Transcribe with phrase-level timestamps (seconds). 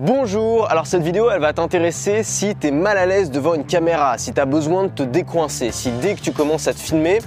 [0.00, 3.64] Bonjour, alors cette vidéo elle va t'intéresser si tu es mal à l'aise devant une
[3.64, 6.78] caméra, si tu as besoin de te décoincer, si dès que tu commences à te
[6.78, 7.18] filmer,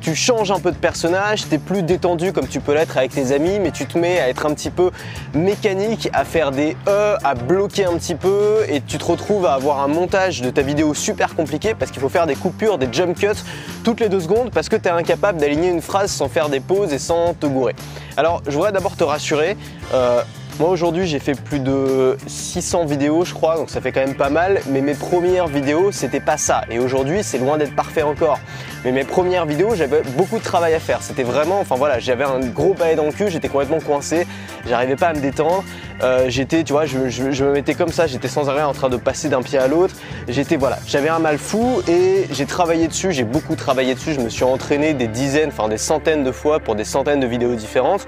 [0.00, 3.10] tu changes un peu de personnage, tu es plus détendu comme tu peux l'être avec
[3.10, 4.92] tes amis, mais tu te mets à être un petit peu
[5.34, 9.54] mécanique, à faire des E, à bloquer un petit peu et tu te retrouves à
[9.54, 12.86] avoir un montage de ta vidéo super compliqué parce qu'il faut faire des coupures, des
[12.92, 13.42] jump cuts
[13.82, 16.60] toutes les deux secondes parce que tu es incapable d'aligner une phrase sans faire des
[16.60, 17.74] pauses et sans te gourer.
[18.16, 19.56] Alors je voudrais d'abord te rassurer,
[19.94, 20.22] euh,
[20.60, 24.14] moi aujourd'hui j'ai fait plus de 600 vidéos je crois donc ça fait quand même
[24.14, 24.60] pas mal.
[24.68, 26.64] Mais mes premières vidéos c'était pas ça.
[26.70, 28.38] Et aujourd'hui c'est loin d'être parfait encore.
[28.84, 31.00] Mais mes premières vidéos j'avais beaucoup de travail à faire.
[31.00, 34.26] C'était vraiment enfin voilà j'avais un gros balai dans le cul j'étais complètement coincé
[34.68, 35.64] j'arrivais pas à me détendre.
[36.02, 38.98] Euh, j'étais tu vois je, me mettais comme ça j'étais sans arrêt en train de
[38.98, 39.94] passer d'un pied à l'autre.
[40.28, 44.12] J'étais voilà j'avais un mal fou et j'ai travaillé dessus j'ai beaucoup travaillé dessus.
[44.12, 47.26] Je me suis entraîné des dizaines enfin des centaines de fois pour des centaines de
[47.26, 48.06] vidéos différentes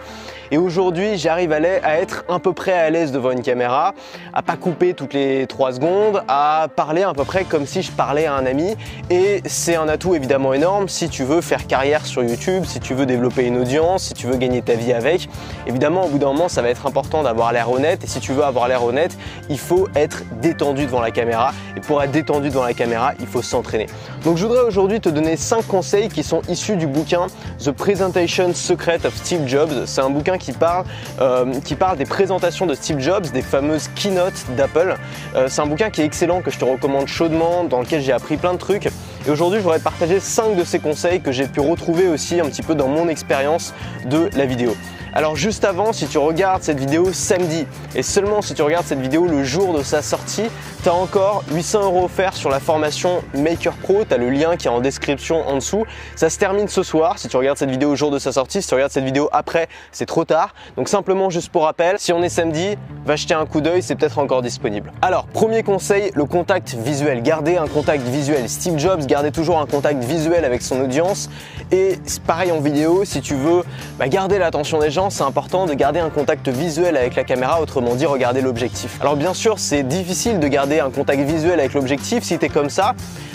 [0.52, 1.61] et aujourd'hui, j'arrive à
[1.98, 3.95] être à peu près à l'aise devant une caméra,
[4.34, 7.91] à pas couper toutes les 3 secondes, à parler à peu près comme si je
[7.91, 8.77] parlais à un ami.
[9.09, 12.93] Et c'est un atout évidemment énorme si tu veux faire carrière sur YouTube, si tu
[12.93, 15.27] veux développer une audience, si tu veux gagner ta vie avec.
[15.66, 18.05] Évidemment, au bout d'un moment, ça va être important d'avoir l'air honnête.
[18.05, 19.16] Et si tu veux avoir l'air honnête,
[19.49, 21.52] il faut être détendu devant la caméra.
[21.79, 23.87] Et pour être détendu devant la caméra, il faut s'entraîner.
[24.23, 28.52] Donc je voudrais aujourd'hui te donner 5 conseils qui sont issus du bouquin The Presentation
[28.52, 29.87] Secret of Steve Jobs.
[29.87, 30.85] C'est un bouquin qui parle,
[31.21, 34.96] euh, qui parle des présentations de Steve Jobs, des fameuses keynotes d'Apple.
[35.34, 38.12] Euh, c'est un bouquin qui est excellent, que je te recommande chaudement, dans lequel j'ai
[38.12, 38.87] appris plein de trucs.
[39.26, 42.40] Et aujourd'hui, je voudrais te partager 5 de ces conseils que j'ai pu retrouver aussi
[42.40, 43.73] un petit peu dans mon expérience
[44.04, 44.74] de la vidéo.
[45.15, 49.01] Alors juste avant, si tu regardes cette vidéo samedi, et seulement si tu regardes cette
[49.01, 50.49] vidéo le jour de sa sortie,
[50.82, 54.57] tu as encore 800 euros offerts sur la formation Maker Pro, tu as le lien
[54.57, 55.85] qui est en description en dessous.
[56.16, 58.63] Ça se termine ce soir, si tu regardes cette vidéo au jour de sa sortie,
[58.63, 60.55] si tu regardes cette vidéo après, c'est trop tard.
[60.77, 63.96] Donc simplement juste pour rappel, si on est samedi, va jeter un coup d'œil, c'est
[63.96, 64.93] peut-être encore disponible.
[65.03, 67.22] Alors, premier conseil, le contact visuel.
[67.22, 68.49] Gardez un contact visuel.
[68.49, 71.28] Steve Jobs gardait toujours un contact visuel avec son audience.
[71.71, 73.62] Et pareil en vidéo, si tu veux
[73.99, 77.61] bah, garder l'attention des gens, c'est important de garder un contact visuel avec la caméra,
[77.61, 78.99] autrement dit regarder l'objectif.
[79.01, 82.49] Alors bien sûr, c'est difficile de garder un contact visuel avec l'objectif si tu es
[82.49, 82.95] comme ça.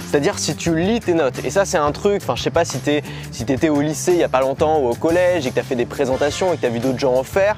[0.09, 1.43] C'est-à-dire si tu lis tes notes.
[1.43, 3.01] Et ça c'est un truc, enfin je sais pas si tu
[3.31, 5.59] si étais au lycée il y a pas longtemps ou au collège et que tu
[5.59, 7.57] as fait des présentations et que tu as vu d'autres gens en faire,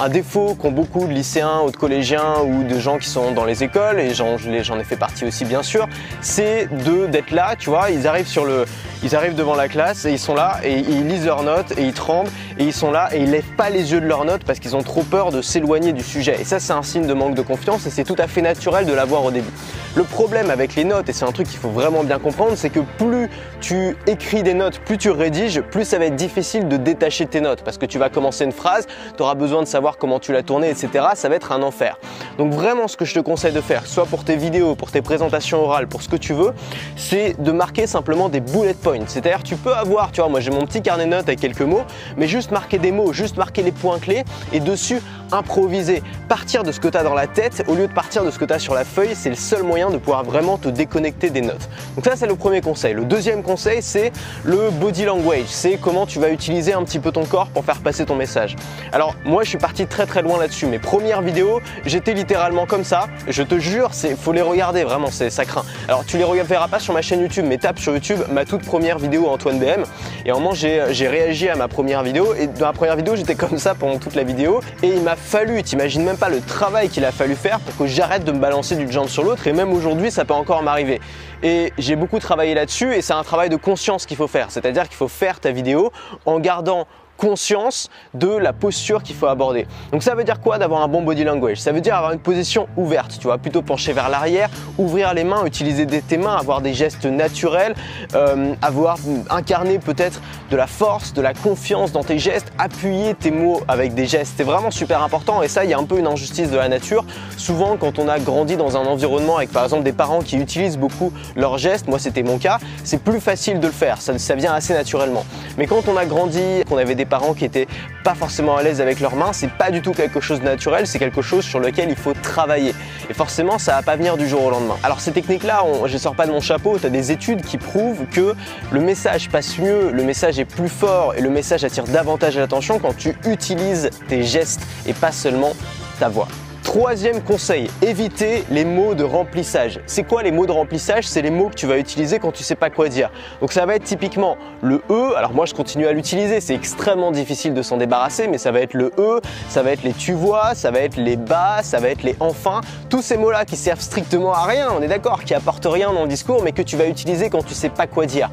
[0.00, 3.44] un défaut qu'ont beaucoup de lycéens ou de collégiens ou de gens qui sont dans
[3.44, 4.36] les écoles, et j'en
[4.78, 5.88] ai fait partie aussi bien sûr,
[6.20, 6.68] c'est
[7.10, 8.64] d'être là, tu vois, ils arrivent sur le,
[9.02, 11.82] ils arrivent devant la classe et ils sont là et ils lisent leurs notes et
[11.82, 14.44] ils tremblent et ils sont là et ils lèvent pas les yeux de leurs notes
[14.44, 16.36] parce qu'ils ont trop peur de s'éloigner du sujet.
[16.40, 18.86] Et ça c'est un signe de manque de confiance et c'est tout à fait naturel
[18.86, 19.50] de l'avoir au début.
[19.96, 22.70] Le problème avec les notes, et c'est un truc qu'il faut vraiment bien comprendre, c'est
[22.70, 23.28] que plus
[23.60, 27.40] tu écris des notes, plus tu rédiges, plus ça va être difficile de détacher tes
[27.40, 30.32] notes parce que tu vas commencer une phrase, tu auras besoin de savoir comment tu
[30.32, 31.06] l'as tourné, etc.
[31.14, 31.98] Ça va être un enfer.
[32.38, 35.02] Donc vraiment ce que je te conseille de faire, soit pour tes vidéos, pour tes
[35.02, 36.54] présentations orales, pour ce que tu veux,
[36.94, 39.00] c'est de marquer simplement des bullet points.
[39.08, 41.62] C'est-à-dire tu peux avoir, tu vois, moi j'ai mon petit carnet de notes avec quelques
[41.62, 41.82] mots,
[42.16, 44.22] mais juste marquer des mots, juste marquer les points clés
[44.52, 46.02] et dessus improviser.
[46.28, 48.38] Partir de ce que tu as dans la tête au lieu de partir de ce
[48.38, 51.30] que tu as sur la feuille, c'est le seul moyen de pouvoir vraiment te déconnecter
[51.30, 51.68] des notes.
[51.96, 52.94] Donc ça c'est le premier conseil.
[52.94, 54.12] Le deuxième conseil c'est
[54.44, 57.80] le body language, c'est comment tu vas utiliser un petit peu ton corps pour faire
[57.80, 58.56] passer ton message.
[58.92, 60.66] Alors moi je suis parti très très loin là-dessus.
[60.66, 63.06] Mes premières vidéos, j'étais littéralement comme ça.
[63.26, 65.64] Je te jure, c'est faut les regarder vraiment, c'est ça craint.
[65.88, 68.66] Alors tu les verras pas sur ma chaîne YouTube, mais tape sur YouTube ma toute
[68.66, 69.84] première vidéo Antoine BM.
[70.26, 73.34] Et un moment j'ai réagi à ma première vidéo et dans ma première vidéo j'étais
[73.34, 76.90] comme ça pendant toute la vidéo et il m'a fallu, t'imagines même pas le travail
[76.90, 79.54] qu'il a fallu faire pour que j'arrête de me balancer d'une jambe sur l'autre et
[79.54, 81.00] même aujourd'hui ça peut encore m'arriver.
[81.42, 84.86] Et j'ai beaucoup travaillé là-dessus et c'est un travail de conscience qu'il faut faire, c'est-à-dire
[84.86, 85.92] qu'il faut faire ta vidéo
[86.26, 86.86] en gardant
[87.18, 89.66] conscience de la posture qu'il faut aborder.
[89.92, 91.58] Donc ça veut dire quoi d'avoir un bon body language?
[91.58, 94.48] Ça veut dire avoir une position ouverte, tu vois, plutôt pencher vers l'arrière,
[94.78, 97.74] ouvrir les mains, utiliser tes mains, avoir des gestes naturels,
[98.14, 98.96] euh, avoir
[99.28, 103.94] incarné peut-être de la force, de la confiance dans tes gestes, appuyer tes mots avec
[103.94, 104.34] des gestes.
[104.36, 106.68] C'est vraiment super important et ça, il y a un peu une injustice de la
[106.68, 107.04] nature.
[107.36, 110.78] Souvent, quand on a grandi dans un environnement avec par exemple des parents qui utilisent
[110.78, 114.36] beaucoup leurs gestes, moi c'était mon cas, c'est plus facile de le faire, ça, ça
[114.36, 115.24] vient assez naturellement.
[115.56, 117.66] Mais quand on a grandi, qu'on avait des parents qui étaient
[118.04, 120.86] pas forcément à l'aise avec leurs mains, c'est pas du tout quelque chose de naturel,
[120.86, 122.74] c'est quelque chose sur lequel il faut travailler.
[123.10, 124.76] Et forcément, ça va pas venir du jour au lendemain.
[124.82, 128.06] Alors ces techniques-là, je sors pas de mon chapeau, tu as des études qui prouvent
[128.06, 128.34] que
[128.70, 132.78] le message passe mieux, le message est plus fort et le message attire davantage l'attention
[132.78, 135.54] quand tu utilises tes gestes et pas seulement
[135.98, 136.28] ta voix.
[136.68, 139.80] Troisième conseil, éviter les mots de remplissage.
[139.86, 141.08] C'est quoi les mots de remplissage?
[141.08, 143.10] C'est les mots que tu vas utiliser quand tu sais pas quoi dire.
[143.40, 147.10] Donc ça va être typiquement le E, alors moi je continue à l'utiliser, c'est extrêmement
[147.10, 150.12] difficile de s'en débarrasser, mais ça va être le E, ça va être les tu
[150.12, 152.60] vois, ça va être les bas, ça va être les enfin.
[152.90, 156.02] Tous ces mots-là qui servent strictement à rien, on est d'accord, qui apportent rien dans
[156.02, 158.28] le discours, mais que tu vas utiliser quand tu sais pas quoi dire.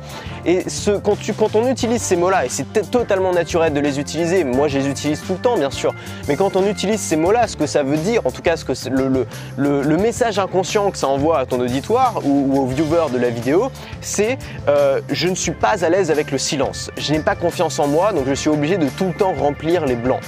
[0.46, 4.44] Et ce, quand, quand on utilise ces mots-là, et c'est totalement naturel de les utiliser,
[4.44, 5.94] moi je les utilise tout le temps bien sûr,
[6.28, 8.66] mais quand on utilise ces mots-là, ce que ça veut dire, en tout cas ce
[8.66, 13.30] que le, message inconscient que ça envoie à ton auditoire ou, au viewer de la
[13.30, 14.38] vidéo, c'est
[14.68, 17.88] euh, je ne suis pas à l'aise avec le silence, je n'ai pas confiance en
[17.88, 20.22] moi, donc je suis obligé de tout le temps remplir les blancs.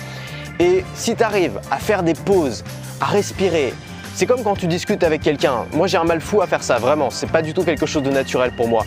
[0.60, 2.64] Et si tu arrives à faire des pauses,
[3.02, 3.74] à respirer,
[4.16, 5.66] c'est comme quand tu discutes avec quelqu'un.
[5.74, 7.12] Moi, j'ai un mal fou à faire ça, vraiment.
[7.12, 8.84] C'est pas du tout quelque chose de naturel pour moi.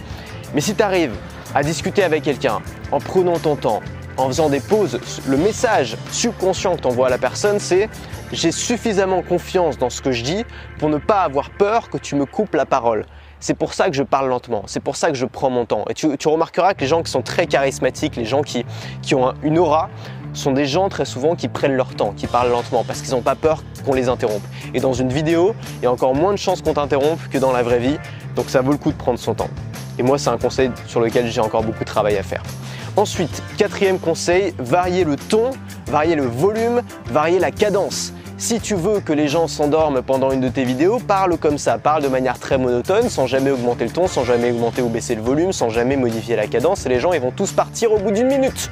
[0.55, 1.15] Mais si tu arrives
[1.55, 2.59] à discuter avec quelqu'un
[2.91, 3.81] en prenant ton temps,
[4.21, 7.89] en faisant des pauses, le message subconscient que tu envoies à la personne, c'est
[8.33, 10.45] j'ai suffisamment confiance dans ce que je dis
[10.79, 13.07] pour ne pas avoir peur que tu me coupes la parole.
[13.41, 15.87] C'est pour ça que je parle lentement, c'est pour ça que je prends mon temps.
[15.89, 18.67] Et tu, remarqueras que les gens qui sont très charismatiques, les gens qui,
[19.01, 19.89] qui ont une aura,
[20.35, 23.23] sont des gens très souvent qui prennent leur temps, qui parlent lentement parce qu'ils n'ont
[23.23, 24.43] pas peur qu'on les interrompe.
[24.75, 27.53] Et dans une vidéo, il y a encore moins de chances qu'on t'interrompe que dans
[27.53, 27.97] la vraie vie,
[28.37, 29.51] donc ça vaut le coup de prendre son temps.
[29.99, 32.43] Et moi, c'est un conseil sur lequel j'ai encore beaucoup de travail à faire.
[32.97, 35.51] Ensuite, quatrième conseil, varier le ton,
[35.87, 38.13] varier le volume, varier la cadence.
[38.37, 41.79] Si tu veux que les gens s'endorment pendant une de tes vidéos, parle comme ça,
[41.79, 45.15] parle de manière très monotone, sans jamais augmenter le ton, sans jamais augmenter ou baisser
[45.15, 48.11] le volume, sans jamais modifier la cadence, les gens ils vont tous partir au bout
[48.11, 48.71] d'une minute.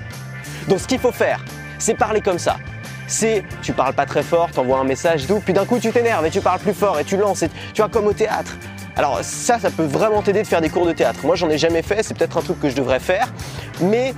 [0.68, 1.44] Donc ce qu'il faut faire,
[1.78, 2.56] c'est parler comme ça.
[3.06, 6.26] C'est, tu parles pas très fort, t'envoies un message doux, puis d'un coup tu t'énerves
[6.26, 8.56] et tu parles plus fort et tu lances, et, tu vois, comme au théâtre.
[8.98, 11.20] Alors ça, ça peut vraiment t'aider de faire des cours de théâtre.
[11.22, 13.32] Moi, j'en ai jamais fait, c'est peut-être un truc que je devrais faire,
[13.80, 14.12] mais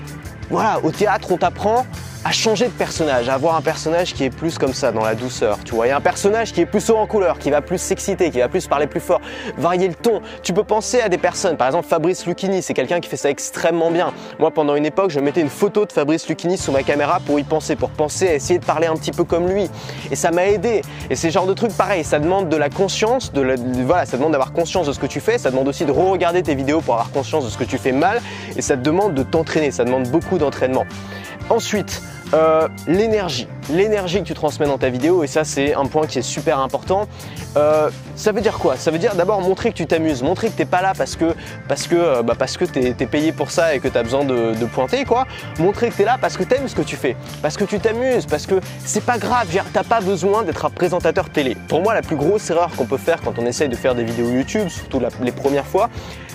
[0.49, 1.85] voilà, au théâtre, on t'apprend
[2.25, 5.15] à changer de personnage, à avoir un personnage qui est plus comme ça, dans la
[5.15, 5.87] douceur, tu vois.
[5.87, 8.31] Il y a un personnage qui est plus haut en couleur, qui va plus s'exciter,
[8.31, 9.21] qui va plus parler plus fort,
[9.57, 10.21] varier le ton.
[10.43, 13.31] Tu peux penser à des personnes, par exemple Fabrice Lucchini, c'est quelqu'un qui fait ça
[13.31, 14.13] extrêmement bien.
[14.39, 17.39] Moi, pendant une époque, je mettais une photo de Fabrice Lucchini sous ma caméra pour
[17.39, 19.71] y penser, pour penser à essayer de parler un petit peu comme lui.
[20.11, 20.83] Et ça m'a aidé.
[21.09, 23.57] Et c'est genre de truc pareil, ça demande de la conscience, de,
[23.87, 26.43] voilà, ça demande d'avoir conscience de ce que tu fais, ça demande aussi de re-regarder
[26.43, 28.21] tes vidéos pour avoir conscience de ce que tu fais mal,
[28.57, 30.85] et ça te demande de t'entraîner, ça demande beaucoup d'entraînement.
[31.51, 32.01] Ensuite,
[32.33, 36.21] euh, l'énergie, l'énergie que tu transmets dans ta vidéo, et ça c'est un point qui
[36.21, 37.09] est super important.
[37.57, 38.77] Euh, ça veut dire quoi?
[38.77, 41.17] Ça veut dire d'abord montrer que tu t'amuses, montrer que tu n'es pas là parce
[41.17, 41.35] que
[41.67, 44.25] parce que euh, bah que t'es es payé pour ça et que tu as besoin
[44.25, 45.27] de, pointer quoi.
[45.59, 47.65] Montrer que tu es là parce que tu aimes ce que tu fais, parce que
[47.65, 51.57] tu t'amuses, parce que c'est pas grave, t'as pas besoin d'être un présentateur télé.
[51.69, 54.05] Pour moi, la plus grosse erreur qu'on peut faire quand on essaye de faire des
[54.05, 55.89] vidéos YouTube, surtout les premières fois,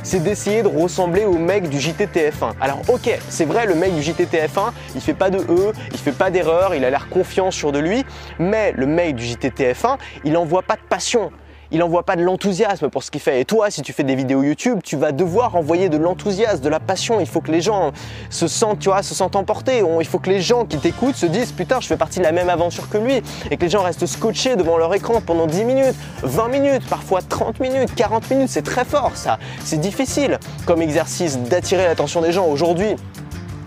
[0.06, 2.54] c'est d'essayer de ressembler au mec du JTTF1.
[2.62, 6.12] Alors ok, c'est vrai, le mec du JTTF1, il fait pas de E, il fait
[6.12, 8.04] pas d'erreur, il a l'air confiant sur de lui,
[8.40, 11.32] mais le mec du JTTF1, il envoie pas de passion
[11.72, 13.42] il n'envoie pas de l'enthousiasme pour ce qu'il fait.
[13.42, 16.70] Et toi, si tu fais des vidéos YouTube, tu vas devoir envoyer de l'enthousiasme, de
[16.70, 17.20] la passion.
[17.20, 17.92] Il faut que les gens
[18.30, 19.82] se sentent, se sentent emportés.
[20.00, 22.32] Il faut que les gens qui t'écoutent se disent putain, je fais partie de la
[22.32, 23.22] même aventure que lui.
[23.52, 27.22] Et que les gens restent scotchés devant leur écran pendant 10 minutes, 20 minutes, parfois
[27.22, 28.50] 30 minutes, 40 minutes.
[28.50, 29.40] C'est très fort ça.
[29.64, 32.48] C'est difficile comme exercice d'attirer l'attention des gens.
[32.48, 32.96] Aujourd'hui,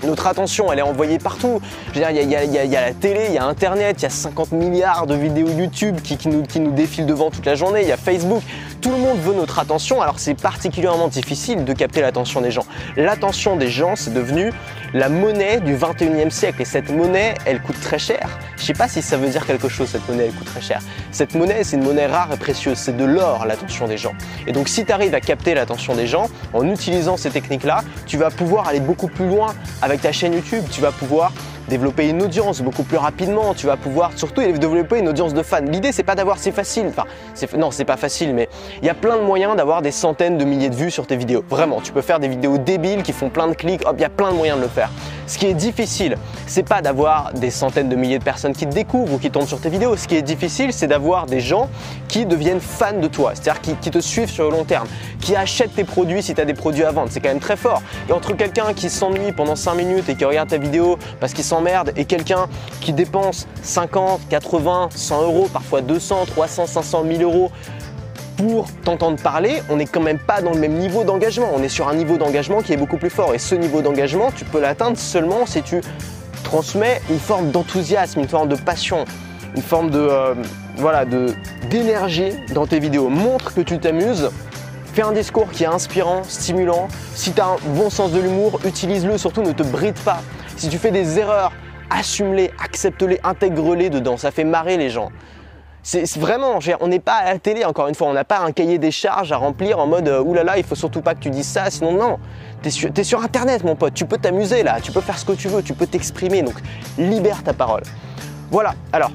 [0.06, 1.60] notre attention, elle est envoyée partout.
[1.94, 5.14] Il y, a, la télé, il y a Internet, il y a 50 milliards de
[5.14, 8.42] vidéos YouTube qui, nous, qui nous défilent devant toute la journée, il y a Facebook.
[8.80, 12.64] Tout le monde veut notre attention, alors c'est particulièrement difficile de capter l'attention des gens.
[12.96, 14.52] L'attention des gens, c'est devenu
[14.94, 16.62] la monnaie du 21e siècle.
[16.62, 18.38] Et cette monnaie, elle coûte très cher.
[18.56, 20.80] Je sais pas si ça veut dire quelque chose, cette monnaie, elle coûte très cher.
[21.10, 22.78] Cette monnaie, c'est une monnaie rare et précieuse.
[22.78, 24.14] C'est de l'or, l'attention des gens.
[24.46, 28.16] Et donc, si tu arrives à capter l'attention des gens en utilisant ces techniques-là, tu
[28.16, 30.64] vas pouvoir aller beaucoup plus loin avec ta chaîne YouTube.
[30.70, 31.32] Tu vas pouvoir
[31.68, 33.54] développer une audience beaucoup plus rapidement.
[33.54, 35.60] Tu vas pouvoir surtout développer une audience de fans.
[35.60, 36.86] L'idée, c'est pas d'avoir, c'est facile.
[36.88, 37.04] Enfin,
[37.56, 38.48] non, c'est pas facile, mais
[38.82, 41.16] il y a plein de moyens d'avoir des centaines de milliers de vues sur tes
[41.16, 41.44] vidéos.
[41.48, 43.86] Vraiment, tu peux faire des vidéos débiles qui font plein de clics.
[43.86, 44.90] Hop, il y a plein de moyens de le faire.
[45.28, 46.16] Ce qui est difficile,
[46.46, 49.46] c'est pas d'avoir des centaines de milliers de personnes qui te découvrent ou qui tombent
[49.46, 49.94] sur tes vidéos.
[49.94, 51.68] Ce qui est difficile, c'est d'avoir des gens
[52.08, 54.88] qui deviennent fans de toi, c'est-à-dire qui, te suivent sur le long terme,
[55.20, 57.08] qui achètent tes produits si tu as des produits à vendre.
[57.10, 57.82] C'est quand même très fort.
[58.08, 61.44] Et entre quelqu'un qui s'ennuie pendant 5 minutes et qui regarde ta vidéo parce qu'il
[61.44, 62.46] s'emmerde et quelqu'un
[62.80, 67.52] qui dépense 50, 80, 100 euros, parfois 200, 300, 500, 1000 euros
[68.38, 71.50] pour t'entendre parler, on n'est quand même pas dans le même niveau d'engagement.
[71.54, 73.34] On est sur un niveau d'engagement qui est beaucoup plus fort.
[73.34, 75.80] Et ce niveau d'engagement, tu peux l'atteindre seulement si tu
[76.44, 79.04] transmets une forme d'enthousiasme, une forme de passion,
[79.56, 80.34] une forme de euh,
[80.76, 81.04] voilà
[81.68, 83.08] d'énergie dans tes vidéos.
[83.08, 84.30] Montre que tu t'amuses.
[84.94, 86.86] Fais un discours qui est inspirant, stimulant.
[87.14, 89.18] Si tu as un bon sens de l'humour, utilise-le.
[89.18, 90.22] Surtout, ne te bride pas.
[90.56, 91.52] Si tu fais des erreurs,
[91.90, 94.16] assume-les, accepte-les, intègre-les dedans.
[94.16, 95.10] Ça fait marrer les gens.
[95.82, 98.52] C'est vraiment, on n'est pas à la télé encore une fois, on n'a pas un
[98.52, 101.30] cahier des charges à remplir en mode euh, oulala, il faut surtout pas que tu
[101.30, 102.18] dises ça, sinon non.
[102.62, 105.32] T'es sur, sur internet mon pote, tu peux t'amuser là, tu peux faire ce que
[105.32, 106.56] tu veux, tu peux t'exprimer, donc
[106.98, 107.82] libère ta parole.
[108.50, 109.10] Voilà, alors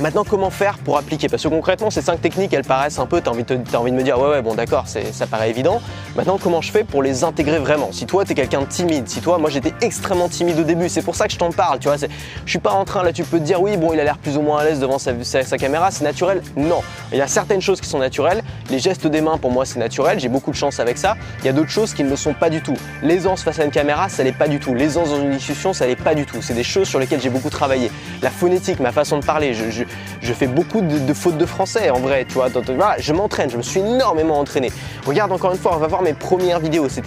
[0.00, 1.28] Maintenant, comment faire pour appliquer?
[1.28, 4.02] Parce que concrètement, ces cinq techniques, elles paraissent un peu, tu as, envie de me
[4.02, 5.82] dire, ouais, ouais, bon, d'accord, ça paraît évident.
[6.16, 7.92] Maintenant, comment je fais pour les intégrer vraiment?
[7.92, 10.88] Si toi, tu es quelqu'un de timide, si toi, moi, j'étais extrêmement timide au début,
[10.88, 11.98] c'est pour ça que je t'en parle, tu vois.
[11.98, 14.16] Je suis pas en train, là, tu peux te dire, oui, bon, il a l'air
[14.16, 16.42] plus ou moins à l'aise devant sa, caméra, c'est naturel?
[16.56, 16.80] Non,
[17.12, 18.42] il y a certaines choses qui sont naturelles.
[18.70, 21.14] Les gestes des mains, pour moi, c'est naturel, j'ai beaucoup de chance avec ça.
[21.40, 22.76] Il y a d'autres choses qui ne le sont pas du tout.
[23.02, 24.72] L'aisance face à une caméra, ça l'est pas du tout.
[24.72, 26.40] L'aisance dans une discussion, ça l'est pas du tout.
[26.40, 27.90] C'est des choses sur lesquelles j'ai beaucoup travaillé.
[28.22, 29.84] La phonétique, ma façon de parler, je, je
[30.32, 32.48] fais beaucoup de, fautes de français en vrai, tu vois.
[32.98, 34.70] je m'entraîne, je me suis énormément entraîné.
[35.06, 36.88] Regarde encore une fois, on va voir mes premières vidéos.
[36.88, 37.00] Ça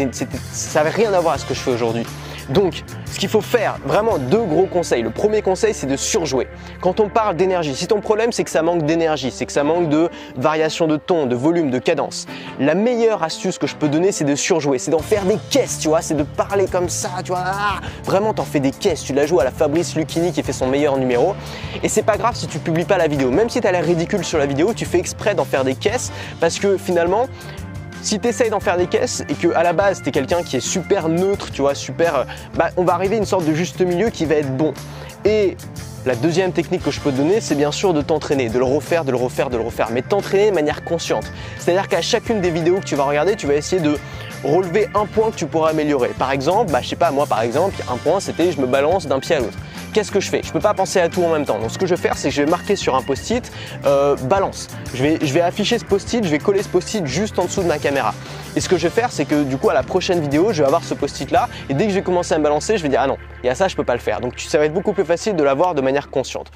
[0.84, 2.06] n'avait rien à voir à ce que je fais aujourd'hui.
[2.50, 5.02] Donc, ce qu'il faut faire, vraiment deux gros conseils.
[5.02, 6.48] Le premier conseil, c'est de surjouer.
[6.82, 9.64] Quand on parle d'énergie, si ton problème, c'est que ça manque d'énergie, c'est que ça
[9.64, 12.26] manque de variation de ton, de volume, de cadence,
[12.60, 15.80] la meilleure astuce que je peux donner, c'est de surjouer, c'est d'en faire des caisses,
[15.80, 17.44] tu vois, c'est de parler comme ça, tu vois.
[17.46, 19.04] Ah, vraiment, t'en fais des caisses.
[19.04, 21.36] Tu la joues à la Fabrice Lucchini qui fait son meilleur numéro.
[21.84, 23.32] Et c'est pas grave si tu publies pas la vidéo.
[23.32, 25.76] Même si tu as l'air ridicule sur la vidéo, tu fais exprès d'en faire des
[25.76, 27.28] caisses parce que finalement,
[28.04, 30.44] si tu essayes d'en faire des caisses et que à la base tu es quelqu'un
[30.44, 32.24] qui est super neutre, tu vois, super, euh,
[32.56, 34.74] bah, on va arriver à une sorte de juste milieu qui va être bon.
[35.26, 35.56] Et
[36.06, 38.66] la deuxième technique que je peux te donner, c'est bien sûr de t'entraîner, de le
[38.66, 41.24] refaire, de le refaire, de le refaire, mais t'entraîner de manière consciente.
[41.58, 43.98] C'est-à-dire qu'à chacune des vidéos que tu vas regarder, tu vas essayer de
[44.44, 46.10] relever un point que tu pourras améliorer.
[46.10, 49.08] Par exemple, bah, je sais pas, moi par exemple, un point c'était je me balance
[49.08, 49.58] d'un pied à l'autre
[49.94, 50.42] qu'est-ce que je fais?
[50.44, 51.60] Je peux pas penser à tout en même temps.
[51.60, 53.50] Donc ce que je vais faire, c'est que je vais marquer sur un post-it
[53.86, 54.68] euh, balance.
[54.94, 57.62] Je vais, je vais afficher ce post-it, je vais coller ce post-it juste en dessous
[57.62, 58.14] de ma caméra.
[58.56, 60.62] Et ce que je vais faire, c'est que du coup, à la prochaine vidéo, je
[60.62, 61.48] vais avoir ce post-it là.
[61.70, 63.50] Et dès que je vais commencer à me balancer, je vais dire ah non, et
[63.50, 64.20] à ça, je peux pas le faire.
[64.20, 66.52] Donc ça va être beaucoup plus facile de l'avoir de manière consciente.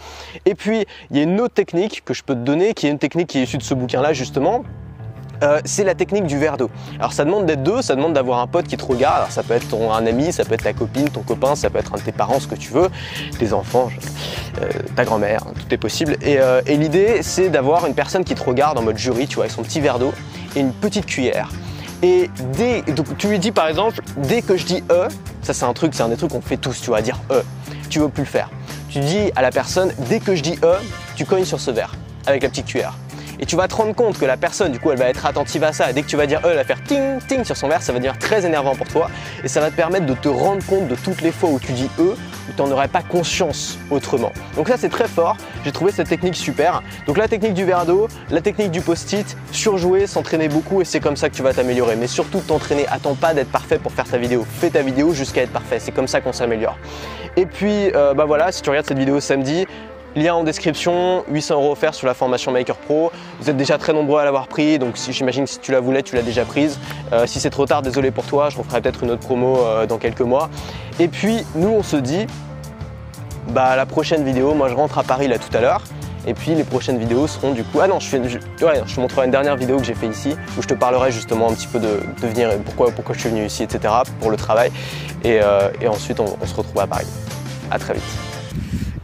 [0.46, 2.90] Et puis, il y a une autre technique que je peux te donner, qui est
[2.90, 4.64] une technique qui est issue de ce bouquin-là justement,
[5.44, 6.70] euh, c'est la technique du verre d'eau.
[7.00, 9.32] Alors ça demande d'être deux, ça demande d'avoir un pote qui te regarde.
[9.32, 11.80] Ça peut être ton, un ami, ça peut être ta copine, ton copain, ça peut
[11.80, 12.90] être un de tes parents, ce que tu veux,
[13.38, 13.90] tes enfants,
[14.62, 16.18] euh, ta grand-mère, tout est possible.
[16.26, 19.46] Euh, et, l'idée, c'est d'avoir une personne qui te regarde en mode jury, tu vois,
[19.46, 20.14] avec son petit verre d'eau
[20.56, 21.50] et une petite cuillère.
[22.04, 25.08] Et dès, donc tu lui dis par exemple, dès que je dis E,
[25.42, 27.42] ça c'est un truc, c'est un des trucs qu'on fait tous, tu vas dire E,
[27.90, 28.50] tu veux plus le faire.
[28.90, 30.76] Tu dis à la personne, dès que je dis E,
[31.16, 31.96] tu cognes sur ce verre
[32.28, 32.94] avec la petite cuillère.
[33.40, 35.64] Et tu vas te rendre compte que la personne, du coup, elle va être attentive
[35.64, 35.94] à ça.
[35.94, 37.92] dès que tu vas dire E, elle va faire ting ting sur son verre, ça
[37.92, 39.10] va devenir très énervant pour toi.
[39.44, 41.72] Et ça va te permettre de te rendre compte de toutes les fois où tu
[41.72, 42.16] dis E, où
[42.56, 44.32] tu n'en aurais pas conscience autrement.
[44.56, 45.38] Donc ça, c'est très fort.
[45.64, 46.82] J'ai trouvé cette technique super.
[47.06, 51.00] Donc la technique du verre d'eau, la technique du post-it, surjouer, s'entraîner beaucoup et c'est
[51.00, 51.96] comme ça que tu vas t'améliorer.
[51.96, 52.86] Mais surtout t'entraîner.
[52.90, 54.46] Attends pas d'être parfait pour faire ta vidéo.
[54.60, 55.80] Fais ta vidéo jusqu'à être parfait.
[55.80, 56.78] C'est comme ça qu'on s'améliore.
[57.36, 59.68] Et puis, euh, bah voilà, si tu regardes cette vidéo samedi,
[60.18, 63.12] Lien en description, 800 euros offerts sur la formation Maker Pro.
[63.40, 66.02] Vous êtes déjà très nombreux à l'avoir pris, donc j'imagine que si tu la voulais,
[66.02, 66.80] tu l'as déjà prise.
[67.14, 69.86] Euh, si c'est trop tard, désolé pour toi, je referai peut-être une autre promo euh,
[69.86, 70.50] dans quelques mois.
[71.00, 72.26] Et puis, nous, on se dit,
[73.50, 75.84] bah la prochaine vidéo, moi je rentre à Paris là tout à l'heure.
[76.26, 77.80] Et puis les prochaines vidéos seront du coup.
[77.80, 80.74] Ah non, je, te montrerai une dernière vidéo que j'ai fait ici où je te
[80.74, 83.94] parlerai justement un petit peu de, venir et pourquoi, pourquoi je suis venu ici, etc.
[84.20, 84.72] pour le travail.
[85.24, 87.08] Et, euh, ensuite, on, on se retrouve à Paris.
[87.72, 88.37] À très vite.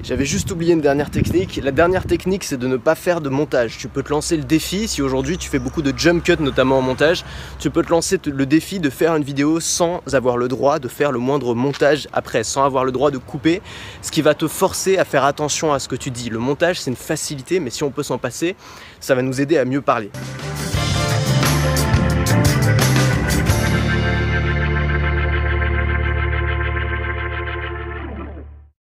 [0.03, 1.62] J'avais juste oublié une dernière technique.
[1.63, 3.77] La dernière technique, c'est de ne pas faire de montage.
[3.77, 6.79] Tu peux te lancer le défi, si aujourd'hui tu fais beaucoup de jump cut, notamment
[6.79, 7.24] en montage,
[7.57, 10.89] tu peux te lancer le défi de faire une vidéo sans avoir le droit de
[10.89, 13.62] faire le moindre montage après, sans avoir le droit de couper,
[14.01, 16.29] ce qui va te forcer à faire attention à ce que tu dis.
[16.29, 18.57] Le montage, c'est une facilité, mais si on peut s'en passer,
[19.00, 20.12] ça va nous aider à mieux parler.